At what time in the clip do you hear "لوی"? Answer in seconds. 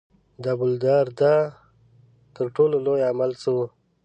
2.85-3.01